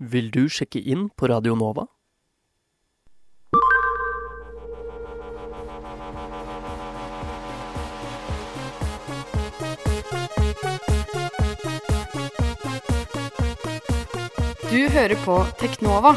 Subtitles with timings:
[0.00, 1.82] Vil du sjekke inn på Radio Nova?
[14.70, 16.14] Du hører på Teknova.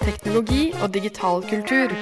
[0.00, 1.92] Teknologi og digital kultur.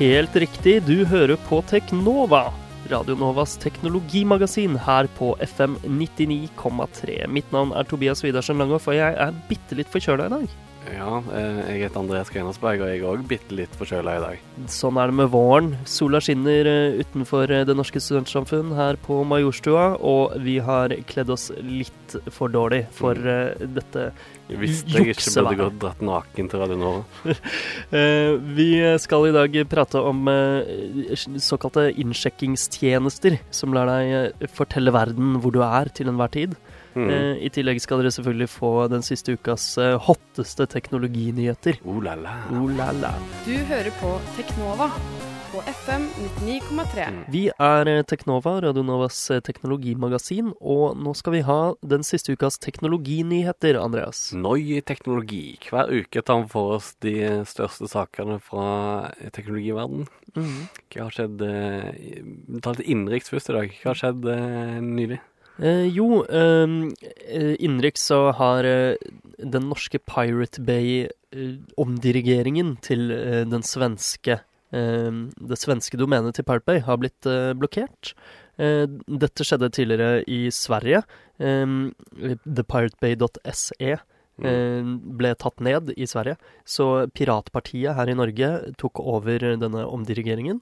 [0.00, 2.46] Helt riktig, du hører på Teknova.
[2.92, 7.22] Radio Novas teknologimagasin her på FM 99,3.
[7.32, 10.52] Mitt navn er Tobias Widersen Langhoff, og jeg er bitte litt forkjøla i dag.
[10.92, 14.42] Ja, eh, jeg heter Andreas Grenasberg, og jeg er òg bitte litt forkjøla i dag.
[14.70, 15.70] Sånn er det med våren.
[15.88, 21.32] Sola skinner eh, utenfor eh, Det norske studentsamfunn her på Majorstua, og vi har kledd
[21.32, 23.72] oss litt for dårlig for mm.
[23.72, 24.10] dette
[24.50, 27.36] Jeg visste jeg ikke burde gått dratt naken til Radio Nova.
[28.58, 28.68] Vi
[29.00, 30.28] skal i dag prate om
[31.40, 36.58] såkalte innsjekkingstjenester, som lar deg fortelle verden hvor du er til enhver tid.
[36.94, 37.08] Mm.
[37.10, 41.82] Eh, I tillegg skal dere selvfølgelig få den siste ukas eh, hotteste teknologinyheter.
[41.84, 42.38] Oh la la.
[42.52, 43.14] Oh la la.
[43.46, 44.90] Du hører på Teknova
[45.52, 46.06] på FM
[46.40, 47.06] 99,3.
[47.28, 52.32] Vi er eh, Teknova, Radio Novas eh, teknologimagasin, og nå skal vi ha den siste
[52.32, 54.30] ukas teknologinyheter, Andreas.
[54.32, 55.58] Noi teknologi.
[55.68, 60.08] Hver uke tar vi for oss de største sakene fra teknologiverden.
[60.32, 60.56] Mm.
[60.88, 61.90] Hva har skjedd eh,
[62.48, 63.76] Vi tar litt innenriks først i dag.
[63.82, 65.20] Hva har skjedd eh, nylig?
[65.62, 66.66] Eh, jo, eh,
[67.30, 68.98] eh, innenriks så har eh,
[69.38, 74.42] den norske Pirate Bay-omdirigeringen til eh, den svenske
[74.74, 78.10] eh, Det svenske domenet til Pirate Bay har blitt eh, blokkert.
[78.58, 81.06] Eh, dette skjedde tidligere i Sverige.
[81.38, 81.94] Eh,
[82.42, 84.02] ThePirateBay.se
[84.42, 84.82] eh,
[85.22, 86.42] ble tatt ned i Sverige.
[86.66, 90.58] Så Piratpartiet her i Norge tok over denne omdirigeringen.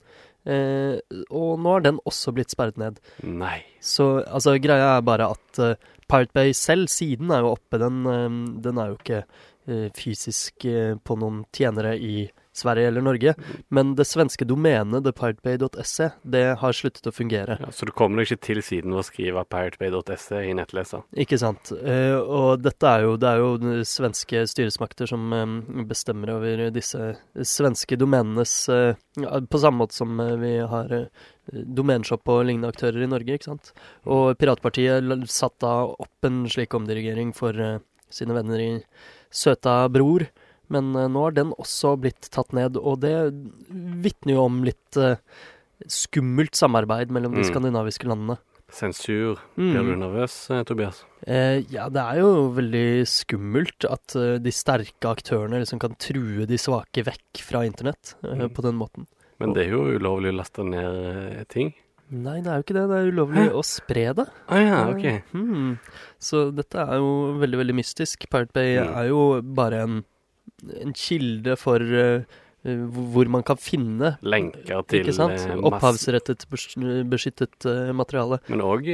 [0.48, 0.96] Eh,
[1.28, 3.00] og nå har den også blitt sperret ned.
[3.26, 3.58] Nei.
[3.80, 5.74] Så altså, greia er bare at uh,
[6.10, 7.80] Pirate Bay selv, siden er jo oppe.
[7.82, 8.28] Den, eh,
[8.64, 10.66] den er jo ikke uh, fysisk
[11.04, 12.24] på noen tjenere i
[12.60, 13.34] Sverige eller Norge.
[13.68, 17.58] Men det svenske domenet thepiratebay.se, det har sluttet å fungere.
[17.60, 21.04] Ja, så du kommer deg ikke til siden ved å skrive piratebay.se i nettleser?
[21.24, 21.72] Ikke sant.
[21.80, 27.12] Eh, og dette er jo, det er jo svenske styresmakter som eh, bestemmer over disse
[27.46, 28.98] svenske domenenes eh,
[29.50, 30.92] På samme måte som vi har
[31.50, 33.72] domeneshop og lignende aktører i Norge, ikke sant.
[34.06, 37.56] Og Piratpartiet satte satt da opp en slik omdirigering for
[38.10, 38.70] sine venner i
[39.30, 40.26] Søta Bror.
[40.70, 43.14] Men eh, nå har den også blitt tatt ned, og det
[44.04, 45.16] vitner jo om litt eh,
[45.90, 47.50] skummelt samarbeid mellom de Mm.
[47.50, 48.38] skandinaviske landene.
[48.70, 49.40] Sensur.
[49.58, 49.72] Mm.
[49.74, 51.04] Blir du nervøs, eh, Tobias?
[51.26, 56.56] Eh, ja, det er jo veldig skummelt at de sterke aktørene liksom kan true de
[56.56, 58.48] svake vekk fra internett Mm.
[58.54, 59.06] på den måten.
[59.40, 61.74] Men det er jo ulovlig å laste ned ting.
[62.12, 62.88] Nei, det er jo ikke det.
[62.90, 64.26] Det er ulovlig å spre det.
[64.48, 65.22] Ah, ja, ok.
[65.32, 65.78] Hmm.
[66.18, 68.28] Så dette er jo veldig, veldig mystisk.
[68.28, 68.96] Pirate Bay Mm.
[68.96, 70.04] er jo bare en,
[70.80, 72.24] en kilde for eh,
[72.64, 72.82] eh,
[73.14, 76.44] hvor man kan finne Lenker til eh, Opphavsrettet
[77.08, 78.40] beskyttet materiale.
[78.50, 78.90] Men òg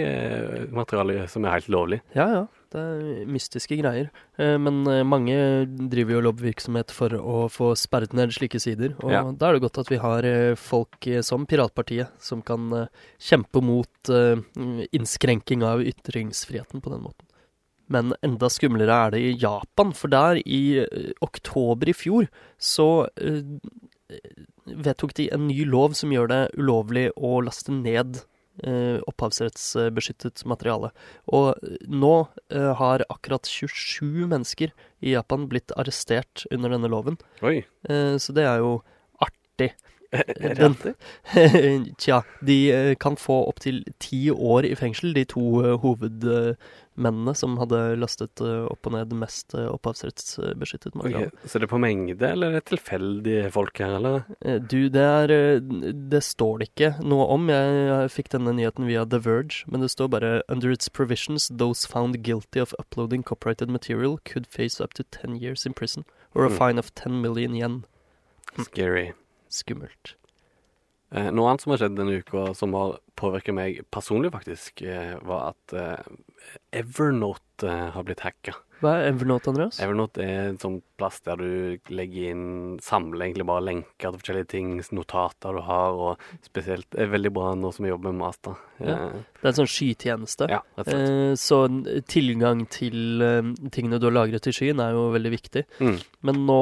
[0.74, 2.00] materiale som er helt lovlig.
[2.16, 2.44] Ja, ja.
[2.76, 4.08] Det er mystiske greier.
[4.36, 5.36] Men mange
[5.88, 8.96] driver jo lobbyvirksomhet for å få sperret ned slike sider.
[9.06, 9.22] Og Ja.
[9.30, 10.26] da er det godt at vi har
[10.58, 12.88] folk som Piratpartiet som kan
[13.22, 14.10] kjempe mot
[14.92, 17.25] innskrenking av ytringsfriheten på den måten.
[17.92, 22.26] Men enda skumlere er det i Japan, for der i eh, oktober i fjor
[22.58, 23.42] så eh,
[24.66, 28.20] vedtok de en ny lov som gjør det ulovlig å laste ned
[28.66, 30.91] eh, opphavsrettsbeskyttet materiale.
[31.30, 31.54] Og
[31.86, 32.12] nå
[32.82, 34.74] har akkurat 27 mennesker
[35.06, 37.18] i Japan blitt arrestert under denne loven.
[37.47, 37.60] Oi.
[38.18, 38.80] Så det er jo
[39.22, 39.72] artig.
[40.58, 40.78] Den-
[42.03, 42.58] Tja, de
[43.03, 46.54] kan få opptil ti år i fengsel, de to eh,
[46.96, 51.26] hovedmennene som hadde lastet eh, opp og ned mest eh, opphavsrettsbeskyttet materiale.
[51.32, 54.24] Ok, Så det er på mengde, eller er det tilfeldige folk her, eller?
[54.40, 57.48] Eh, Du, det er Det står det ikke noe om.
[57.48, 61.48] Jeg, jeg fikk denne nyheten via The Verge, men det står bare Under its provisions,
[61.48, 66.04] those found guilty of uploading copyrighted material could face up to 10 years in prison
[66.34, 66.56] or a Mm.
[66.59, 67.84] fine of 10 million yen.
[68.59, 69.12] Scary.
[69.48, 70.16] Skummelt.
[71.14, 75.14] Eh, noe annet som har skjedd denne uka, som har påvirket meg personlig, faktisk, eh,
[75.22, 76.08] var at eh,
[76.82, 78.56] Evernote har blitt hacka.
[78.82, 79.78] Hva er Evernote, Andreas?
[79.80, 82.44] Evernote er en sånn plass der du legger inn
[82.84, 87.54] Samler egentlig bare lenker til forskjellige ting, notater du har, og spesielt er veldig bra
[87.56, 88.58] nå som vi jobber med master.
[88.80, 88.96] Ja.
[89.08, 90.48] Eh, Det er en sånn skytjeneste.
[90.52, 91.08] ja, rett og slett.
[91.08, 91.58] Eh, så
[92.08, 95.64] tilgang til eh, tingene du har lagret i skyen er jo veldig viktig.
[95.80, 95.98] Mm.
[96.28, 96.60] Men nå,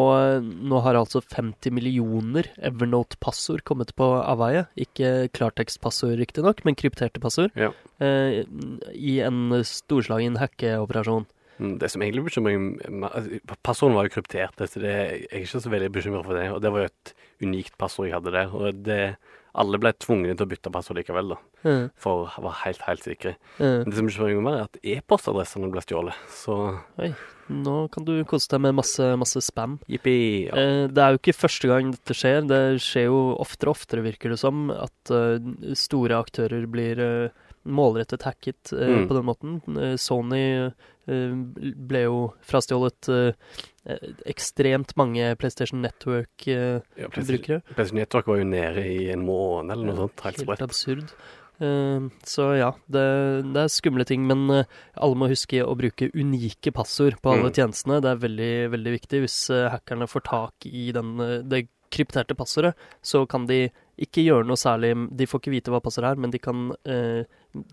[0.71, 4.67] nå har altså 50 millioner Evernote-passord kommet på avveie.
[4.79, 6.45] Ikke klartekstpassord, riktignok.
[6.45, 7.51] nok, men krypterte passord.
[7.57, 7.71] Ja.
[8.03, 11.25] I en storslagen hackeoperasjon.
[11.65, 15.61] Mm, Det som egentlig bekymrer altså, Passordet var jo kryptert, så det, jeg er ikke
[15.65, 16.49] så veldig bekymra for det.
[16.53, 18.53] Og det var jo et unikt passord jeg hadde der.
[18.55, 19.01] Og det,
[19.55, 21.39] alle ble tvunget til å bytte passord likevel, da.
[21.65, 21.85] Mm.
[21.97, 23.37] For å være helt, helt sikre.
[23.61, 23.85] Mm.
[23.87, 26.19] Det som bekymrer meg mer, er at e-postadressene ble stjålet.
[26.35, 26.57] Så
[27.01, 27.13] Oi.
[27.55, 29.79] nå kan du kose deg med masse, masse spam.
[29.89, 30.17] jippi.
[30.51, 30.57] Ja.
[30.59, 32.43] Eh, Det er jo ikke første gang dette skjer.
[32.51, 35.39] Det skjer jo oftere og oftere, virker det som, at uh,
[35.79, 37.29] store aktører blir uh,
[37.65, 39.07] målrettet hacket uh, Mm.
[39.09, 39.97] på den måten.
[39.99, 40.73] Sony
[41.07, 42.19] ble jo
[42.49, 43.33] frastjålet eh,
[43.87, 46.83] eh, ekstremt mange PlayStation Network-brukere.
[46.97, 50.25] ja PlayStation Network var jo nede i en måned eller noe sånt.
[50.25, 51.13] Helt Helt absurd.
[51.63, 53.05] Eh, så ja, det,
[53.55, 54.65] det er skumle ting, men eh,
[54.99, 57.55] alle må huske å bruke unike passord på alle Mm.
[57.61, 58.01] tjenestene.
[58.03, 59.21] Det er veldig, veldig viktig.
[59.27, 62.75] Hvis eh, hackerne får tak i den, eh, det krypterte passordet,
[63.07, 63.69] så kan de
[63.99, 67.25] ikke gjøre noe særlig De får ikke vite hva passordet er, men de kan eh,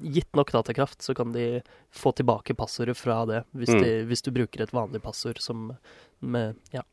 [0.01, 3.81] Gitt nok datakraft, så kan de få tilbake passordet fra det, hvis, Mm.
[3.81, 5.71] de, hvis du bruker et vanlig passord som
[6.21, 6.83] med ja,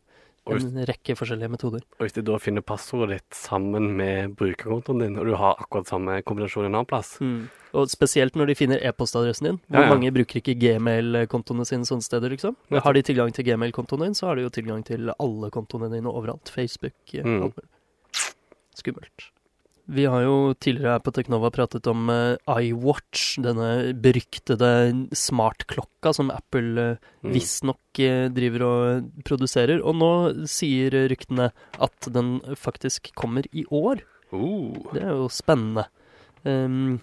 [0.49, 1.83] en hvis, rekke forskjellige metoder.
[1.99, 5.87] og hvis de da finner passordet ditt sammen med brukerkontoen din, og du har akkurat
[5.87, 7.51] samme kombinasjon en annen plass Mm.
[7.75, 9.59] Og spesielt når de finner e-postadressen din.
[9.69, 9.95] Hvor Ja, ja.
[9.95, 12.57] mange bruker ikke Gmail-kontoene sine sånne steder, liksom?
[12.73, 16.09] Har de tilgang til Gmail-kontoen din, så har de jo tilgang til alle kontoene dine
[16.09, 16.49] overalt.
[16.49, 17.43] Facebook, eh, Mm.
[17.43, 17.69] alt mulig.
[18.79, 19.29] Skummelt.
[19.89, 22.37] Vi har jo tidligere her på Teknova pratet om eh,
[22.69, 24.69] iWatch, denne beryktede
[25.17, 27.33] smartklokka som Apple uh, Mm.
[27.35, 29.81] visstnok uh, driver og produserer.
[29.81, 30.11] Og nå
[30.47, 31.49] sier ryktene
[31.83, 34.05] at den faktisk kommer i år.
[34.31, 35.87] Uh, Det er jo spennende.
[36.45, 37.01] Um,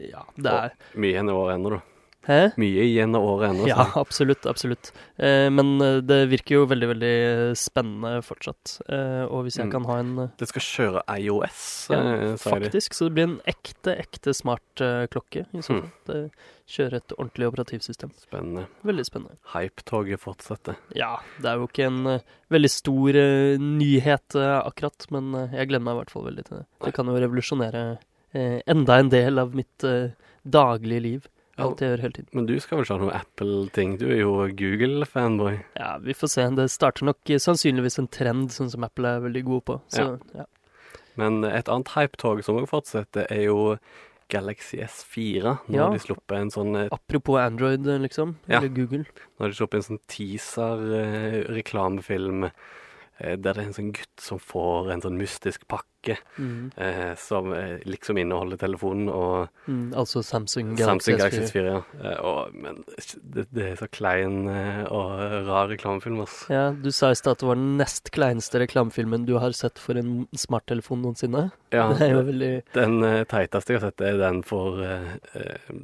[0.00, 1.82] ja, det er Mye igjen i år ennå, da.
[2.26, 2.38] Hæ?
[2.58, 3.66] Mye igjen av året ennå.
[3.70, 4.46] Ja, absolutt.
[4.50, 4.88] Absolutt.
[5.16, 7.12] Eh, men eh, det virker jo veldig, veldig
[7.58, 8.80] spennende fortsatt.
[8.88, 9.72] Eh, og hvis jeg Mm.
[9.76, 11.60] kan ha en eh, Det skal kjøre IOS,
[11.94, 12.66] ja, eh, sier de.
[12.66, 15.46] Faktisk, så det blir en ekte, ekte smart uh, klokke.
[15.54, 15.80] I så Mm.
[15.82, 15.92] fall.
[16.06, 16.18] Det
[16.66, 18.10] kjører et ordentlig operativsystem.
[18.18, 18.66] Spennende.
[18.84, 19.36] Veldig spennende.
[19.54, 20.76] Hypetoget fortsetter.
[20.98, 22.18] Ja, det er jo ikke en uh,
[22.50, 26.66] veldig stor uh, nyhet akkurat, men jeg gleder meg i hvert fall veldig til det.
[26.84, 27.86] Det kan jo revolusjonere
[28.66, 29.84] enda en del av mitt
[30.44, 31.28] daglige liv.
[31.56, 31.64] Ja.
[31.64, 32.28] Alt jeg gjør hele tiden.
[32.36, 33.96] Men du skal vel ikke ha noe Apple-ting?
[33.98, 35.54] Du er jo Google-fanboy.
[35.78, 36.44] Ja, vi får se.
[36.58, 39.78] Det starter nok eh, sannsynligvis en trend, sånn som Apple er veldig gode på.
[39.88, 40.44] Så ja.
[41.16, 43.78] Men et annet hypetog som også fortsetter, er jo
[44.28, 45.54] Galaxy S4.
[45.70, 45.84] Nå Ja.
[45.86, 48.34] har de sluppet en sånn eh, Apropos Android, eh, liksom.
[48.50, 48.58] Ja.
[48.58, 49.04] Eller Google.
[49.38, 52.50] Nå har de sluppet en sånn teaser-reklamefilm
[53.20, 55.92] der det er en sånn gutt som får en sånn mystisk pakke
[56.38, 56.70] Mm.
[56.78, 61.48] eh, som eh, liksom inneholder telefonen og Mm, altså Samsung Galaxy, Samsung Galaxy S4.
[61.50, 61.64] S4.
[61.72, 61.80] Ja.
[62.12, 62.76] Eh, og, men
[63.34, 65.18] det, det er så klein eh, og
[65.48, 66.36] rar reklamefilm, ass.
[66.48, 69.78] Ja, Du sa i stad at det var den nest kleineste reklamefilmen du har sett
[69.82, 71.48] for en smarttelefon noensinne.
[71.74, 71.88] Ja,
[72.30, 75.74] veldig Den eh, teiteste jeg har sett, er den for eh, eh,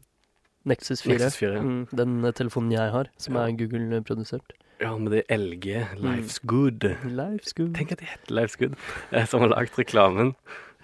[0.70, 1.16] Nexus 4.
[1.18, 1.62] Nexus 4, ja.
[1.66, 3.48] mm, den eh, telefonen jeg har, som Ja.
[3.48, 4.54] er Google-produsert.
[4.82, 6.84] Ja, med det LG, Life's Good.
[7.06, 7.72] Life's good.
[7.78, 8.74] Tenk at det heter Life's Good,
[9.14, 10.34] eh, som har lagd reklamen.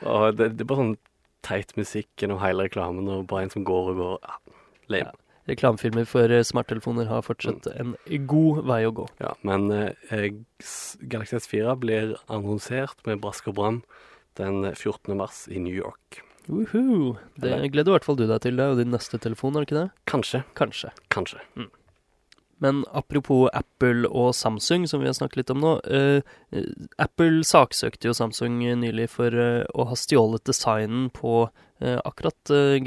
[0.06, 0.96] Og det, det er bare sånn
[1.46, 4.20] teit musikk gjennom hele reklamen, og bare en som går og går.
[4.22, 4.38] Ja,
[4.94, 5.16] lame.
[5.48, 7.94] Reklamefilmer for eh, smarttelefoner har fortsatt Mm.
[8.04, 9.06] en god vei å gå.
[9.22, 10.28] Ja, men eh,
[11.08, 13.78] Galaxy S4 blir annonsert med brask og bram
[14.36, 15.16] den 14.
[15.16, 16.20] mars i New York.
[16.48, 17.16] Woohoo!
[17.40, 18.56] Det gleder i hvert fall du deg til.
[18.60, 19.88] Det jo din neste telefon, er det ikke det?
[20.08, 20.44] Kanskje.
[20.56, 20.92] Kanskje.
[21.12, 21.40] Kanskje.
[22.64, 25.74] Men apropos Apple og Samsung, som vi har snakket litt om nå.
[26.50, 26.66] eh,
[26.98, 31.48] Apple saksøkte jo Samsung nylig for eh, å ha stjålet designen på
[31.80, 32.78] eh, akkurat eh,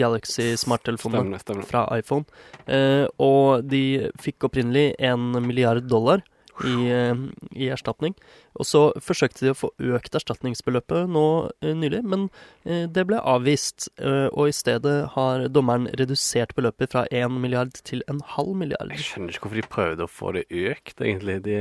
[1.43, 1.67] stemmer.
[1.69, 2.27] fra iPhone.
[2.67, 6.25] Eh, og de fikk opprinnelig en milliard dollar
[6.67, 7.21] i, eh,
[7.55, 8.15] i erstatning.
[8.59, 11.25] Og så forsøkte de å få økt erstatningsbeløpet nå
[11.61, 12.27] eh, nylig, men
[12.65, 13.89] eh, det ble avvist.
[14.01, 18.93] Og i stedet har dommeren redusert beløpet fra 1 milliard til en halv milliard.
[18.95, 21.41] Jeg skjønner ikke hvorfor de prøvde å få det økt, egentlig.
[21.45, 21.57] De,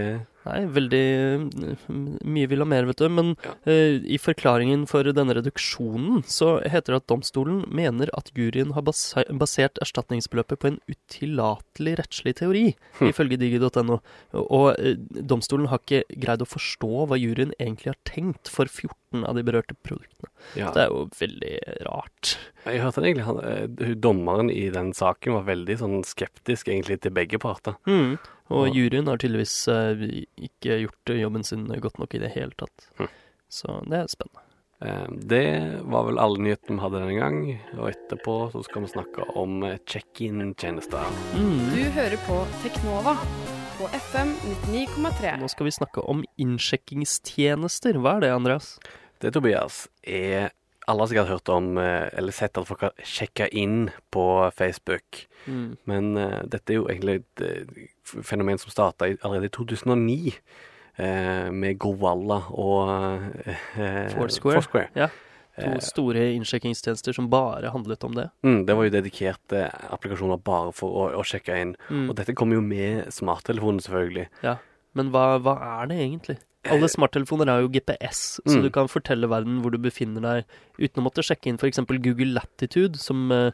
[0.47, 1.81] Nei, veldig eh,
[2.25, 3.09] mye vil ha mer, vet du.
[3.13, 3.53] Men Ja.
[3.67, 8.83] uh, i forklaringen for denne reduksjonen så heter det at domstolen mener at juryen har
[8.85, 12.65] basert erstatningsbeløpet på en utillatelig rettslig teori,
[13.01, 13.11] Hm.
[13.13, 14.01] ifølge digi.no.
[14.33, 14.95] Og uh,
[15.35, 19.43] domstolen har ikke greid å forstå hva juryen egentlig har tenkt for 14 av de
[19.43, 20.29] berørte produktene.
[20.57, 20.71] ja.
[20.75, 21.55] Det er jo veldig
[21.87, 22.37] rart.
[22.64, 27.11] Jeg hørte egentlig han, eh, Dommeren i den saken var veldig sånn skeptisk egentlig til
[27.12, 27.75] begge parter.
[27.87, 28.19] Mm.
[28.50, 28.75] Og Ja.
[28.75, 29.95] juryen har tydeligvis uh,
[30.38, 32.88] ikke gjort jobben sin godt nok i det hele tatt.
[32.99, 33.09] Mm.
[33.49, 34.47] Så det er spennende.
[34.83, 37.61] Eh, Det var vel alle nyhetene vi hadde denne gang.
[37.79, 41.05] Og etterpå så skal vi snakke om check-in-tjenester.
[41.35, 41.59] Mm.
[41.75, 43.17] Du hører på Teknova
[43.81, 44.35] på FM
[44.67, 45.37] 99,3.
[45.41, 47.97] Nå skal vi snakke om innsjekkingstjenester.
[47.97, 48.75] Hva er det, Andreas?
[49.25, 50.51] Det, Tobias, er
[50.85, 55.23] alle har sikkert hørt om, eh, eller sett at folk har sjekka inn på Facebook.
[55.47, 55.79] Mm.
[55.89, 57.89] Men uh, dette er jo egentlig et eh,
[58.21, 60.35] fenomen som starta allerede i 2009.
[61.01, 62.91] uh, med Gowalla og
[63.47, 64.91] eh, Foursquare.
[64.95, 65.09] Ja.
[65.59, 68.28] To Eh, store innsjekkingstjenester som bare handlet om det.
[68.47, 71.75] Mm, det var jo dedikerte applikasjoner bare for å, å sjekke inn.
[71.90, 72.09] Mm.
[72.09, 74.28] Og dette kommer jo med smarttelefonen, selvfølgelig.
[74.99, 76.38] Men hva, hva er det egentlig?
[76.69, 78.62] Alle smarttelefoner har jo GPS, så Mm.
[78.62, 80.45] du kan fortelle verden hvor du befinner deg
[80.79, 81.79] uten å måtte sjekke inn f.eks.
[82.02, 83.50] Google Latitude, som uh,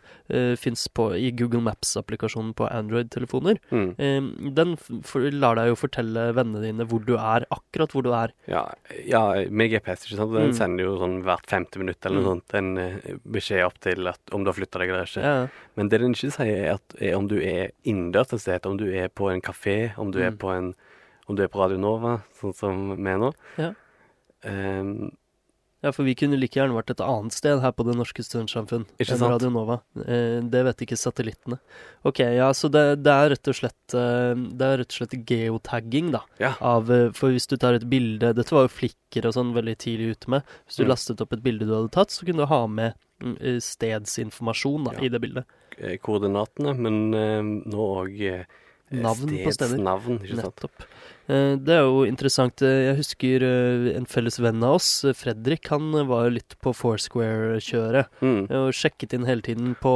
[0.56, 3.58] fins i Google Maps-applikasjonen på Android-telefoner.
[3.70, 3.94] Mm.
[3.94, 4.76] Uh, den
[5.38, 8.32] lar deg jo fortelle vennene dine hvor du er, akkurat hvor du er.
[8.48, 8.64] Ja,
[9.06, 10.32] ja, med GPS, ikke sant.
[10.34, 10.54] Den Mm.
[10.58, 12.42] sender jo sånn hvert femte minutt eller noe Mm.
[12.42, 15.22] sånt en uh, beskjed opp til at, om du har flytta deg eller ikke.
[15.22, 15.48] Ja.
[15.76, 18.76] Men det den ikke sier, er, at, er om du er innendørs et sted, om
[18.76, 20.38] du er på en kafé, om du er Mm.
[20.38, 20.75] på en
[21.28, 23.33] om du er på Radio Nova, sånn som er nå.
[23.59, 23.73] Ja.
[24.47, 25.11] Um,
[25.85, 28.87] ja, for vi kunne like gjerne vært et annet sted her på Det Norske Studentsamfunn
[28.99, 29.21] enn?
[29.23, 29.76] Radio Nova.
[30.02, 31.59] Eh, det vet ikke satellittene.
[32.09, 35.14] Ok, ja, så det, det er rett og slett eh, Det er rett og slett
[35.28, 36.23] geotagging, da.
[36.42, 36.54] ja.
[36.64, 39.76] av eh, For hvis du tar et bilde Dette var jo flikker og sånn veldig
[39.85, 40.49] tidlig ute med.
[40.66, 40.90] Hvis du Mm.
[40.95, 44.97] lastet opp et bilde du hadde tatt, så kunne du ha med mm, stedsinformasjon da,
[44.97, 45.04] Ja.
[45.06, 45.45] i det bildet.
[46.02, 47.11] Koordinatene, men
[47.68, 48.45] nå òg eh,
[48.90, 49.75] Navn på steder.
[49.76, 50.61] Stedsnavn, ikke sant.
[50.62, 50.85] Nettopp.
[51.28, 52.62] Eh, Det er jo interessant.
[52.62, 56.71] Eh, Jeg husker eh, en felles venn av oss, Fredrik, han var jo litt på
[56.73, 58.07] Foursquare-kjøret.
[58.23, 58.47] Mm.
[58.61, 59.93] Og sjekket inn hele tiden på,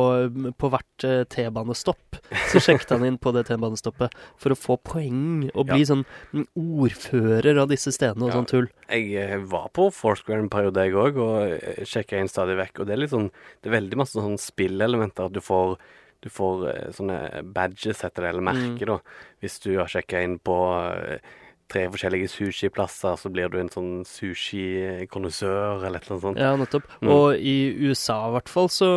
[0.59, 2.19] på hvert T-banestopp.
[2.51, 4.11] Så sjekket han inn på det T-banestoppet
[4.43, 6.03] for å få poeng og bli sånn
[6.35, 8.41] mm, ordfører av disse stedene og Ja.
[8.41, 8.69] sånn tull.
[8.91, 12.81] Jeg var på Foursquare en periode, jeg òg, og sjekka inn stadig vekk.
[12.83, 13.31] Og det er litt sånn
[13.63, 15.27] Det er veldig masse sånn spillelementer.
[15.31, 15.77] At du får,
[16.21, 18.99] du får eh, sånne badges, heter det, eller merker, da.
[19.41, 20.57] Hvis du har sjekka inn på
[20.95, 21.19] eh,
[21.71, 26.41] tre forskjellige sushiplasser, så blir du en sånn sushi-konnissør, eller et eller annet sånt.
[26.43, 26.89] Ja, nettopp.
[27.01, 27.11] Mm.
[27.15, 27.55] Og i
[27.89, 28.91] USA i hvert fall så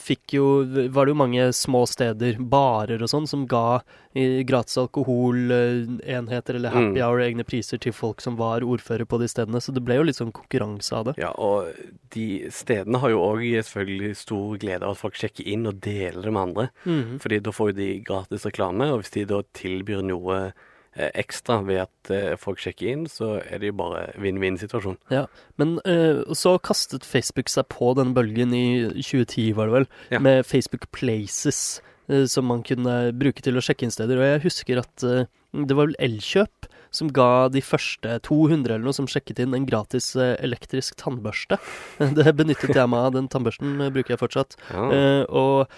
[0.00, 0.46] fikk jo
[0.92, 3.80] Var det jo mange små steder, barer og sånn, som ga
[4.14, 7.02] eh, gratis alkoholenheter eller happy Mm.
[7.02, 9.60] hour egne priser til folk som var ordfører på de stedene.
[9.60, 11.14] Så det ble jo litt sånn konkurranse av det.
[11.18, 11.70] Ja, og
[12.10, 16.22] de stedene har jo òg selvfølgelig stor glede av at folk sjekker inn og deler
[16.22, 16.68] det med andre.
[16.84, 17.18] Mm.
[17.20, 20.52] Fordi da får jo de gratis reklame, og hvis de da tilbyr noe eh,
[20.96, 24.98] ekstra ved at eh, folk sjekker inn, så er det jo bare vinn-vinn-situasjon.
[25.10, 28.66] Ja, Men eh, så kastet Facebook seg på den bølgen i
[29.00, 30.18] 2010, var det vel, Ja.
[30.20, 34.18] med Facebook Places, eh, som man kunne bruke til å sjekke inn steder.
[34.20, 38.84] Og jeg husker at eh, det var vel Elkjøp som ga de første 200 eller
[38.84, 41.56] noe som sjekket inn en gratis eh, elektrisk tannbørste.
[42.18, 43.14] Det benyttet jeg meg av.
[43.16, 44.56] Den tannbørsten eh, bruker jeg fortsatt.
[44.70, 44.84] Ja.
[44.92, 45.72] Eh, og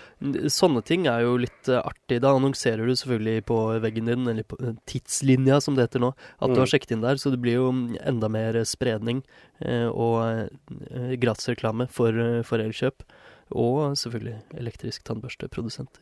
[0.50, 2.18] sånne ting er jo litt artig.
[2.24, 4.58] Da annonserer du selvfølgelig på veggen din, eller på
[4.90, 6.62] tidslinja som det heter nå, at du Mm.
[6.64, 7.16] har sjekket inn der.
[7.22, 9.22] Så det blir jo mm, enda mer spredning
[9.94, 10.50] og
[11.20, 12.16] gratis gratisreklame for,
[12.46, 13.02] for Elkjøp.
[13.54, 16.00] Og selvfølgelig elektrisk tannbørsteprodusenter.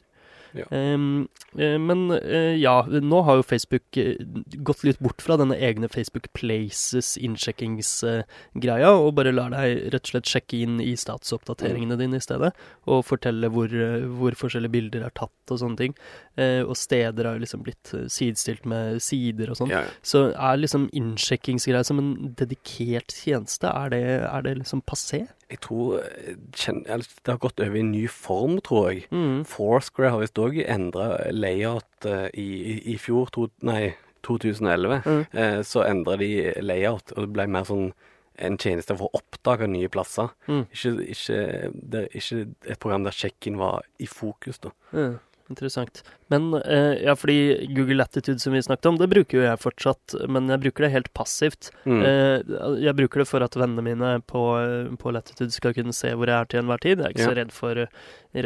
[0.56, 0.66] Ja.
[0.70, 4.20] Eh, men uh, ja, nå har jo Facebook eh,
[4.64, 10.12] gått litt bort fra denne egne Facebook Places innsjekkingsgreia, og bare lar deg rett og
[10.14, 12.52] slett sjekke inn i statsoppdateringene dine i stedet,
[12.88, 13.72] og fortelle hvor,
[14.18, 15.96] hvor forskjellige bilder er tatt og sånne ting.
[16.38, 19.72] Uh, og steder har jo liksom blitt sidestilt med sider og sånn.
[19.72, 20.00] Ja, ja.
[20.04, 25.26] Så er liksom innsjekkingsgreia som en dedikert tjeneste, er det, er det liksom passé?
[25.52, 29.04] Jeg tror eh, Det har gått over i en ny form, tror jeg.
[29.12, 29.42] Mm.
[29.48, 33.92] Foursquare har visst òg endra layout eh, i, i, i fjor, to, nei,
[34.26, 35.02] 2011.
[35.04, 35.24] Mm.
[35.32, 36.30] Eh, så endra de
[36.62, 37.92] layout, og det ble mer sånn
[38.42, 40.32] en tjeneste for å oppdage nye plasser.
[40.48, 40.64] Mm.
[40.72, 41.42] Ikke, ikke,
[41.92, 44.72] det ikke et program der check-in var i fokus, da.
[44.96, 45.20] Mm.
[45.52, 46.00] interessant.
[46.32, 47.36] Men eh, ja, fordi
[47.76, 50.92] Google Latitude som vi snakket om, det bruker jo jeg fortsatt, men jeg bruker det
[50.96, 51.70] helt passivt.
[51.84, 52.00] Mm.
[52.00, 54.42] Eh, jeg bruker det for at vennene mine på,
[55.02, 56.98] på Latitude skal kunne se hvor jeg er til enhver tid.
[57.04, 57.82] Jeg er ikke så redd for,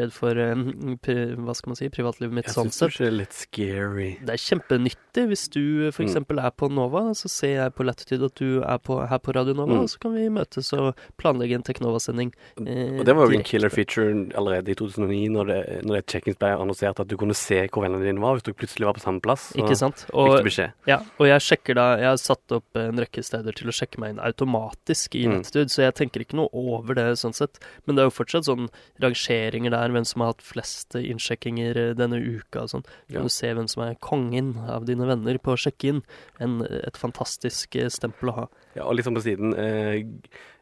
[0.01, 0.65] redd for eh,
[1.07, 2.99] pri, hva skal man si, privatlivet mitt jeg sånn sett.
[2.99, 4.11] det er litt scary.
[4.27, 5.63] Det er kjempenyttig hvis du
[5.93, 6.19] f.eks.
[6.27, 6.41] Mm.
[6.43, 9.55] er på Nova, så ser jeg på Latitude at du er på, her på Radio
[9.55, 9.83] Nova, Mm.
[9.83, 12.31] og så kan vi møtes og planlegge en Teknova-sending.
[12.63, 16.03] Eh, Og det var jo en killer feature allerede i 2009, når det, når det
[16.13, 18.97] check-ins ble annonsert at du kunne se hvor vennene dine var, hvis dere plutselig var
[18.97, 19.51] på samme plass.
[19.53, 20.07] Så Ikke sant?
[20.09, 20.73] fikk du beskjed.
[20.89, 24.01] ja, og jeg sjekker da Jeg har satt opp en rekke steder til å sjekke
[24.03, 25.43] meg inn automatisk i Mm.
[25.45, 27.59] Så jeg tenker ikke noe over det sånn sett.
[27.85, 28.69] Men det er jo fortsatt sånn
[29.03, 32.85] rangeringer der, hvem som har hatt flest innsjekkinger eh, denne uka og sånn.
[33.11, 33.19] Ja.
[33.19, 36.03] Kan du se hvem som er kongen av dine venner på å sjekke inn.
[36.41, 38.47] En, et fantastisk eh, stempel å ha.
[38.79, 40.03] Ja, og liksom på siden eh,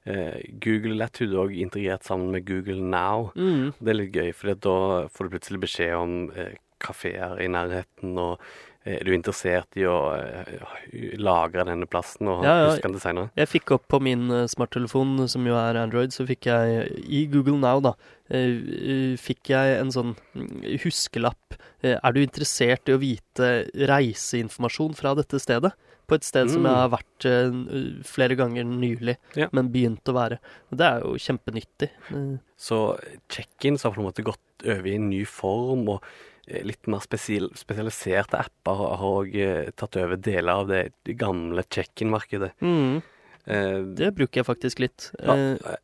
[0.07, 3.31] eh, Google Latitude òg integrert sammen med Google Now.
[3.37, 3.73] Mm.
[3.79, 4.77] Det er litt gøy, for da
[5.13, 6.55] får du plutselig beskjed om eh,
[6.85, 8.39] kafeer i nærheten og
[8.85, 12.67] er du interessert i å eh, lagre denne plassen og Ja, ja.
[12.69, 13.31] huske den til senere?
[13.41, 17.23] Jeg fikk opp på min eh, smarttelefon, som jo er Android, så fikk jeg i
[17.33, 17.95] Google Now, da,
[18.29, 21.57] eh, eh, fikk jeg en sånn mm, huskelapp.
[21.81, 23.49] Eh, Er du interessert i å vite
[23.89, 25.73] reiseinformasjon fra dette stedet?
[26.05, 26.69] På et sted som Mm.
[26.69, 29.49] jeg har vært eh, flere ganger nylig, Ja.
[29.53, 30.39] men begynt å være.
[30.71, 31.89] Det er jo kjempenyttig.
[32.13, 32.99] Eh, Så
[33.31, 37.01] check-ins har på en måte gått over i en ny form, og eh, litt mer
[37.05, 39.35] spesial, spesialiserte apper har òg
[39.77, 42.53] tatt over deler av det gamle check-in-markedet.
[42.61, 43.14] Mm, Eh,
[43.45, 45.11] det bruker jeg faktisk litt.
[45.21, 45.35] ja,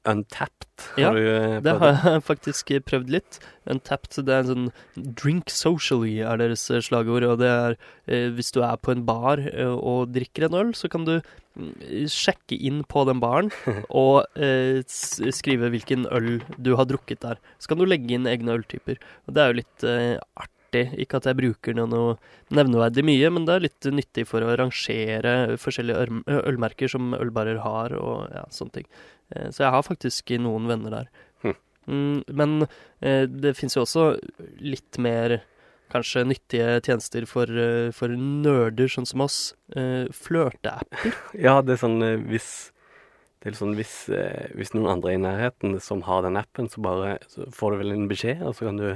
[0.09, 1.64] untapped Untapped, ja, har du prøvd?
[1.64, 3.38] Det har jeg faktisk prøvd litt.
[3.71, 7.25] Untapped, det er en sånn Drink socially er deres eh, slagord.
[7.25, 7.76] Og det er
[8.07, 11.19] eh, hvis du er på en bar eh, og drikker en øl, så kan du
[11.21, 13.52] mm, sjekke inn på den baren
[14.02, 17.43] og eh, skrive hvilken øl du har drukket der.
[17.59, 19.00] Så kan du legge inn egne øltyper.
[19.26, 20.17] Og det er jo litt eh,
[20.71, 20.95] artig.
[21.03, 22.17] Ikke at jeg bruker det noe
[22.55, 27.93] nevneverdig mye, men det er litt nyttig for å rangere forskjellige ølmerker som ølbarer har,
[27.99, 28.87] og ja, sånne ting.
[29.35, 31.09] Eh, Så jeg har faktisk noen venner der.
[31.43, 31.57] Hm.
[31.87, 32.67] Mm, men
[33.03, 34.19] eh, det fins jo også
[34.61, 35.43] litt mer
[35.91, 37.50] kanskje nyttige tjenester for,
[37.93, 39.55] for nerder sånn som oss.
[39.75, 41.17] Eh, Flørteapper.
[41.47, 41.99] Ja, det er sånn
[42.31, 42.71] hvis
[43.41, 44.11] det er sånn hvis,
[44.53, 47.79] hvis noen andre er i nærheten som har den appen, så bare så får du
[47.81, 48.91] vel en beskjed, og så kan du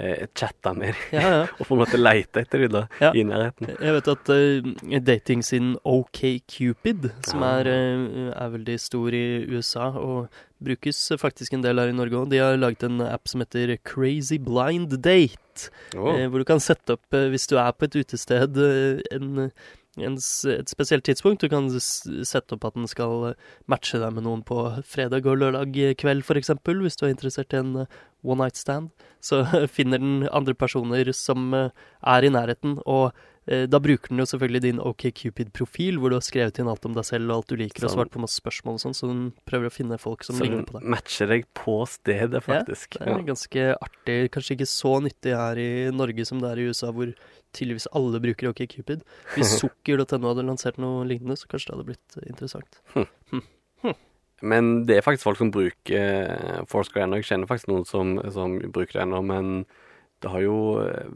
[0.00, 0.98] eh, chatta mer.
[1.14, 1.40] Ja, ja.
[1.58, 3.12] og på en måte leite etter det da, Ja.
[3.14, 3.74] i nærheten.
[3.76, 10.30] Jeg vet at uh, datingsiden OKCupid, som er, uh, er veldig stor i USA og
[10.60, 13.76] brukes faktisk en del her i Norge òg, de har laget en app som heter
[13.86, 15.70] Crazy Blind Date.
[15.96, 16.12] Oh.
[16.12, 19.50] Uh, hvor du kan sette opp, eh, hvis du er på et utested eh, en,
[20.06, 24.26] en, et spesielt tidspunkt, du kan sette opp at den skal eh, matche deg med
[24.26, 28.44] noen på fredag og lørdag kveld, f.eks., hvis du er interessert i en eh, one
[28.44, 28.90] night stand.
[29.24, 29.42] Så
[29.76, 31.70] finner den andre personer som eh,
[32.02, 33.12] er i nærheten, og
[33.50, 37.06] da bruker den jo selvfølgelig din OkCupid-profil, hvor du har skrevet inn alt om deg
[37.08, 37.96] selv og alt du liker, og Sånn.
[37.98, 40.62] svart på masse spørsmål og sånn, så den prøver å finne folk som som ligner
[40.68, 40.86] på deg.
[40.94, 42.94] matcher deg på stedet, faktisk.
[43.00, 44.18] Det er ganske artig.
[44.36, 47.10] Kanskje ikke så nyttig her i Norge som det er i USA, hvor
[47.56, 49.02] tydeligvis alle bruker OkCupid.
[49.34, 52.78] Hvis sukker.no hadde lansert noe lignende, så kanskje det hadde blitt eh, interessant.
[54.42, 57.18] Men det er faktisk folk som bruker eh, Foursquare ennå.
[57.20, 59.50] Jeg kjenner faktisk noen som, som bruker det ennå, men
[60.24, 61.10] det har jo eh,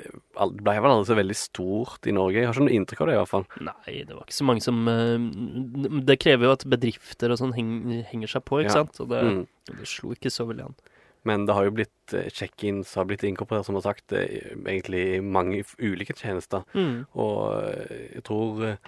[0.00, 2.38] Det ble vel aldri så veldig stort i Norge.
[2.40, 3.44] Jeg har ikke noe inntrykk av det, i hvert fall.
[3.66, 7.52] Nei, det var ikke så mange som eh, Det krever jo at bedrifter og sånn
[7.56, 7.72] heng,
[8.08, 8.78] henger seg på, ikke Ja.
[8.84, 9.00] sant?
[9.04, 9.42] Og det, Mm.
[9.76, 10.74] det slo ikke så veldig an.
[11.22, 15.02] Men det har jo blitt eh, check-ins har blitt inkorporert, som har sagt, eh, egentlig
[15.18, 16.64] i mange ulike tjenester.
[16.74, 17.06] Mm.
[17.14, 17.74] Og
[18.14, 18.78] jeg tror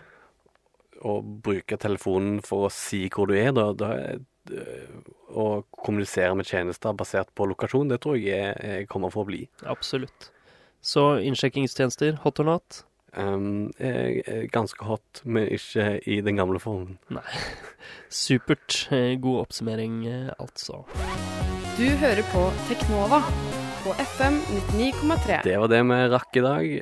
[1.03, 3.91] å bruke telefonen for å si hvor du er, da, da
[5.33, 9.29] å kommunisere med tjenester basert på lokasjon, det tror jeg er, er kommer for å
[9.29, 9.45] bli.
[9.71, 10.31] Absolutt.
[10.83, 12.83] Så innsjekkingstjenester, hot or not?
[13.15, 13.71] Um,
[14.51, 16.97] ganske hot, men ikke i den gamle formen.
[17.13, 17.23] Nei.
[18.23, 18.87] Supert.
[18.91, 20.83] Eh, God oppsummering, eh, altså.
[21.77, 23.23] Du hører på Teknova
[23.85, 24.41] på FM
[24.75, 25.43] 99,3.
[25.45, 26.75] Det var det vi rakk i dag.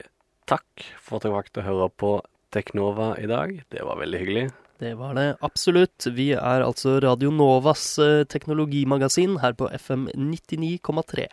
[0.51, 2.15] Takk for at dere valgte å høre på
[2.55, 3.53] Teknova i dag.
[3.71, 4.47] Det var veldig hyggelig.
[4.81, 6.09] Det var det absolutt.
[6.17, 11.29] Vi er altså Radio Novas eh, teknologimagasin her på FM 99,3.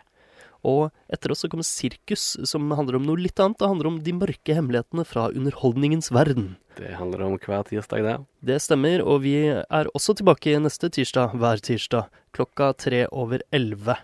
[0.66, 3.58] Og etter oss så kommer Sirkus, som handler om noe litt annet.
[3.60, 6.56] Det handler om de mørke hemmelighetene fra underholdningens verden.
[6.78, 8.16] Det handler om hver tirsdag det.
[8.50, 13.98] Det stemmer, og vi er også tilbake neste tirsdag, hver tirsdag, klokka tre over elleve.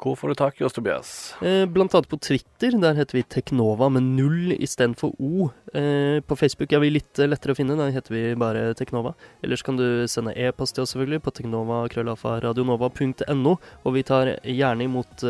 [0.00, 1.08] Hvor får du tak i oss, Tobias?
[1.44, 5.50] Eh, Blant annet på Twitter, der heter vi Teknova med null istedenfor O.
[5.76, 9.12] Eh, På Facebook er vi litt eh, lettere å finne, der heter vi bare Teknova.
[9.44, 13.52] Ellers kan du sende e-post til oss selvfølgelig på teknova.krøllalfa.radionova.no,
[13.84, 15.20] og vi tar gjerne imot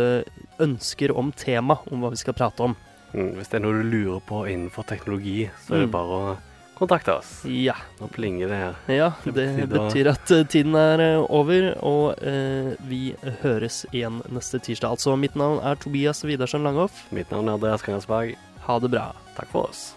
[0.62, 2.76] ønsker om tema, om hva vi skal prate om.
[3.10, 5.96] Mm, hvis det er noe du lurer på innenfor teknologi, så er det Mm.
[5.98, 6.36] bare å
[6.80, 7.44] kontakte oss.
[7.44, 8.74] Ja, Nå plinger det her.
[8.90, 13.14] ja Det det betyr at eh, tiden er eh, over, og eh, vi
[13.44, 14.96] høres igjen neste tirsdag.
[14.96, 17.04] Altså, mitt navn er Tobias Widersen Langhoff.
[17.14, 18.36] Mitt navn er Andreas Kranasberg.
[18.66, 19.10] Ha det bra.
[19.36, 19.90] Takk for oss.